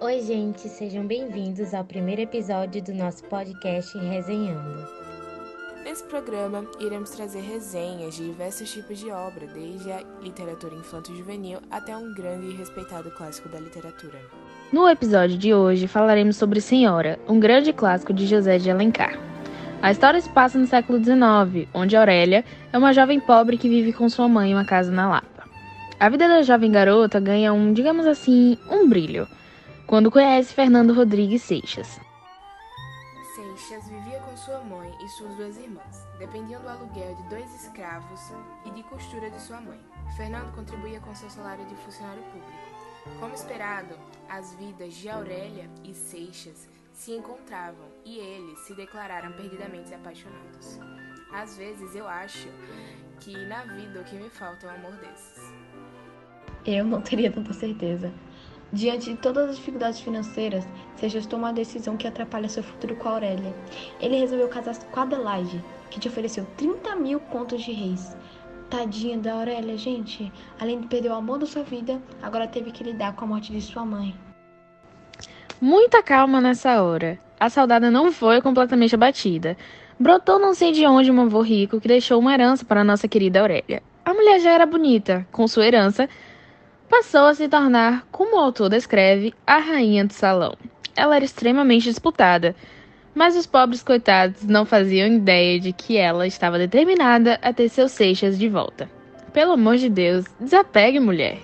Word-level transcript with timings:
Oi, 0.00 0.20
gente, 0.22 0.68
sejam 0.68 1.04
bem-vindos 1.04 1.74
ao 1.74 1.84
primeiro 1.84 2.22
episódio 2.22 2.80
do 2.80 2.94
nosso 2.94 3.24
podcast 3.24 3.98
Resenhando. 3.98 4.86
Nesse 5.82 6.04
programa, 6.04 6.64
iremos 6.78 7.10
trazer 7.10 7.40
resenhas 7.40 8.14
de 8.14 8.26
diversos 8.26 8.72
tipos 8.72 8.96
de 9.00 9.10
obra, 9.10 9.48
desde 9.48 9.90
a 9.90 10.00
literatura 10.22 10.76
infanto-juvenil 10.76 11.58
até 11.68 11.96
um 11.96 12.14
grande 12.14 12.46
e 12.46 12.56
respeitado 12.56 13.10
clássico 13.10 13.48
da 13.48 13.58
literatura. 13.58 14.20
No 14.72 14.88
episódio 14.88 15.36
de 15.36 15.52
hoje, 15.52 15.88
falaremos 15.88 16.36
sobre 16.36 16.60
Senhora, 16.60 17.18
um 17.26 17.40
grande 17.40 17.72
clássico 17.72 18.12
de 18.12 18.24
José 18.24 18.56
de 18.56 18.70
Alencar. 18.70 19.18
A 19.82 19.90
história 19.90 20.20
se 20.20 20.28
passa 20.28 20.60
no 20.60 20.66
século 20.68 21.02
XIX, 21.02 21.68
onde 21.74 21.96
Aurélia 21.96 22.44
é 22.72 22.78
uma 22.78 22.92
jovem 22.92 23.18
pobre 23.18 23.58
que 23.58 23.68
vive 23.68 23.92
com 23.92 24.08
sua 24.08 24.28
mãe 24.28 24.52
em 24.52 24.54
uma 24.54 24.64
casa 24.64 24.92
na 24.92 25.08
Lapa. 25.08 25.48
A 25.98 26.08
vida 26.08 26.28
da 26.28 26.42
jovem 26.42 26.70
garota 26.70 27.18
ganha 27.18 27.52
um, 27.52 27.72
digamos 27.72 28.06
assim, 28.06 28.56
um 28.70 28.88
brilho, 28.88 29.26
quando 29.88 30.10
conhece 30.10 30.52
Fernando 30.52 30.92
Rodrigues 30.92 31.40
Seixas. 31.40 31.98
Seixas 33.34 33.88
vivia 33.88 34.20
com 34.20 34.36
sua 34.36 34.60
mãe 34.60 34.94
e 35.02 35.08
suas 35.08 35.34
duas 35.34 35.56
irmãs, 35.56 36.06
dependiam 36.18 36.60
do 36.60 36.68
aluguel 36.68 37.14
de 37.14 37.22
dois 37.30 37.54
escravos 37.54 38.20
e 38.66 38.70
de 38.70 38.82
costura 38.82 39.30
de 39.30 39.40
sua 39.40 39.62
mãe. 39.62 39.80
Fernando 40.14 40.54
contribuía 40.54 41.00
com 41.00 41.14
seu 41.14 41.30
salário 41.30 41.64
de 41.64 41.74
funcionário 41.76 42.22
público. 42.24 43.18
Como 43.18 43.34
esperado, 43.34 43.98
as 44.28 44.54
vidas 44.56 44.92
de 44.92 45.08
Aurélia 45.08 45.70
e 45.82 45.94
Seixas 45.94 46.68
se 46.92 47.12
encontravam 47.12 47.88
e 48.04 48.18
eles 48.18 48.58
se 48.66 48.74
declararam 48.74 49.32
perdidamente 49.32 49.94
apaixonados. 49.94 50.78
Às 51.32 51.56
vezes 51.56 51.94
eu 51.94 52.06
acho 52.06 52.48
que 53.20 53.34
na 53.46 53.64
vida 53.64 54.00
o 54.00 54.04
que 54.04 54.16
me 54.16 54.28
falta 54.28 54.66
é 54.66 54.70
um 54.70 54.74
amor 54.74 54.92
desses. 54.98 55.50
Eu 56.66 56.84
não 56.84 57.00
teria 57.00 57.32
tanta 57.32 57.54
certeza. 57.54 58.12
Diante 58.72 59.10
de 59.10 59.16
todas 59.16 59.48
as 59.48 59.56
dificuldades 59.56 60.00
financeiras, 60.00 60.68
Seixas 60.96 61.26
toma 61.26 61.48
uma 61.48 61.52
decisão 61.54 61.96
que 61.96 62.06
atrapalha 62.06 62.48
seu 62.48 62.62
futuro 62.62 62.94
com 62.96 63.08
Aurélia. 63.08 63.54
Ele 63.98 64.18
resolveu 64.18 64.48
casar 64.48 64.76
com 64.90 65.00
Adelaide, 65.00 65.64
que 65.90 65.98
te 65.98 66.08
ofereceu 66.08 66.46
30 66.56 66.94
mil 66.96 67.18
contos 67.18 67.62
de 67.62 67.72
reis. 67.72 68.14
Tadinha 68.68 69.16
da 69.16 69.32
Aurélia, 69.32 69.78
gente. 69.78 70.30
Além 70.60 70.80
de 70.80 70.86
perder 70.86 71.08
o 71.08 71.14
amor 71.14 71.38
da 71.38 71.46
sua 71.46 71.62
vida, 71.62 72.00
agora 72.22 72.46
teve 72.46 72.70
que 72.70 72.84
lidar 72.84 73.14
com 73.14 73.24
a 73.24 73.28
morte 73.28 73.50
de 73.50 73.60
sua 73.62 73.86
mãe. 73.86 74.14
Muita 75.60 76.02
calma 76.02 76.40
nessa 76.40 76.82
hora. 76.82 77.18
A 77.40 77.48
saudade 77.48 77.88
não 77.88 78.12
foi 78.12 78.42
completamente 78.42 78.94
abatida. 78.94 79.56
Brotou 79.98 80.38
não 80.38 80.52
sei 80.52 80.72
de 80.72 80.86
onde 80.86 81.10
um 81.10 81.20
avô 81.22 81.40
rico 81.40 81.80
que 81.80 81.88
deixou 81.88 82.20
uma 82.20 82.34
herança 82.34 82.64
para 82.64 82.84
nossa 82.84 83.08
querida 83.08 83.40
Aurélia. 83.40 83.82
A 84.04 84.12
mulher 84.12 84.40
já 84.40 84.52
era 84.52 84.66
bonita. 84.66 85.26
Com 85.32 85.48
sua 85.48 85.66
herança, 85.66 86.08
passou 86.88 87.26
a 87.26 87.34
se 87.34 87.48
tornar, 87.48 88.06
como 88.10 88.36
o 88.36 88.40
autor 88.40 88.70
descreve, 88.70 89.34
a 89.46 89.58
rainha 89.58 90.04
do 90.04 90.12
salão. 90.12 90.56
Ela 90.96 91.16
era 91.16 91.24
extremamente 91.24 91.84
disputada, 91.84 92.56
mas 93.14 93.36
os 93.36 93.46
pobres 93.46 93.82
coitados 93.82 94.44
não 94.44 94.64
faziam 94.64 95.08
ideia 95.08 95.60
de 95.60 95.72
que 95.72 95.96
ela 95.96 96.26
estava 96.26 96.58
determinada 96.58 97.38
a 97.42 97.52
ter 97.52 97.68
seus 97.68 97.92
seixas 97.92 98.38
de 98.38 98.48
volta. 98.48 98.90
Pelo 99.32 99.52
amor 99.52 99.76
de 99.76 99.88
Deus, 99.88 100.24
desapegue, 100.40 100.98
mulher. 100.98 101.38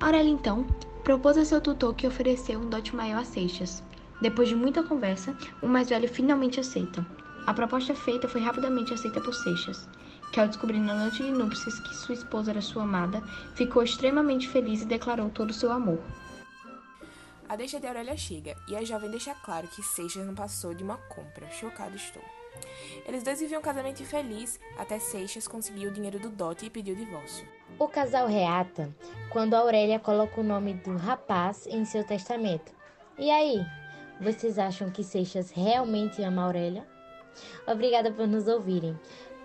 Aurélia, 0.00 0.30
então, 0.30 0.66
propôs 1.04 1.36
a 1.36 1.44
seu 1.44 1.60
tutor 1.60 1.94
que 1.94 2.06
ofereceu 2.06 2.60
um 2.60 2.68
dote 2.68 2.94
maior 2.94 3.20
a 3.20 3.24
Seixas. 3.24 3.82
Depois 4.20 4.48
de 4.48 4.54
muita 4.54 4.82
conversa, 4.82 5.36
o 5.60 5.66
mais 5.66 5.88
velho 5.88 6.08
finalmente 6.08 6.60
aceita. 6.60 7.04
A 7.46 7.52
proposta 7.52 7.94
feita 7.94 8.28
foi 8.28 8.40
rapidamente 8.40 8.94
aceita 8.94 9.20
por 9.20 9.34
Seixas 9.34 9.88
que 10.32 10.40
ao 10.40 10.48
descobrir 10.48 10.80
na 10.80 10.94
noite 10.94 11.22
de 11.22 11.30
núpcias 11.30 11.78
que 11.78 11.94
sua 11.94 12.14
esposa 12.14 12.50
era 12.50 12.62
sua 12.62 12.84
amada, 12.84 13.20
ficou 13.54 13.82
extremamente 13.82 14.48
feliz 14.48 14.80
e 14.80 14.86
declarou 14.86 15.28
todo 15.28 15.50
o 15.50 15.54
seu 15.54 15.70
amor. 15.70 16.00
A 17.46 17.54
deixa 17.54 17.78
de 17.78 17.86
Aurélia 17.86 18.16
chega 18.16 18.56
e 18.66 18.74
a 18.74 18.82
jovem 18.82 19.10
deixa 19.10 19.34
claro 19.34 19.68
que 19.68 19.82
Seixas 19.82 20.26
não 20.26 20.34
passou 20.34 20.72
de 20.72 20.82
uma 20.82 20.96
compra. 20.96 21.50
Chocado 21.50 21.94
estou. 21.94 22.22
Eles 23.06 23.22
dois 23.22 23.40
viviam 23.40 23.60
um 23.60 23.62
casamento 23.62 24.02
infeliz 24.02 24.58
até 24.78 24.98
Seixas 24.98 25.46
conseguir 25.46 25.86
o 25.86 25.90
dinheiro 25.90 26.18
do 26.18 26.30
dote 26.30 26.64
e 26.64 26.70
pedir 26.70 26.92
o 26.92 26.96
divórcio. 26.96 27.46
O 27.78 27.86
casal 27.86 28.26
reata 28.26 28.90
quando 29.30 29.52
Aurélia 29.52 29.98
coloca 29.98 30.40
o 30.40 30.44
nome 30.44 30.74
do 30.74 30.96
rapaz 30.96 31.66
em 31.66 31.84
seu 31.84 32.04
testamento. 32.04 32.72
E 33.18 33.30
aí, 33.30 33.62
vocês 34.18 34.58
acham 34.58 34.90
que 34.90 35.04
Seixas 35.04 35.50
realmente 35.50 36.22
ama 36.22 36.44
Aurélia? 36.44 36.86
Obrigada 37.66 38.10
por 38.10 38.26
nos 38.26 38.46
ouvirem. 38.46 38.98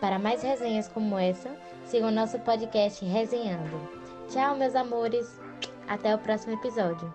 Para 0.00 0.18
mais 0.18 0.42
resenhas 0.42 0.88
como 0.88 1.18
essa, 1.18 1.50
sigam 1.84 2.10
nosso 2.10 2.38
podcast 2.40 3.04
Resenhando. 3.04 3.80
Tchau, 4.28 4.56
meus 4.56 4.74
amores. 4.76 5.40
Até 5.88 6.14
o 6.14 6.18
próximo 6.18 6.52
episódio. 6.52 7.12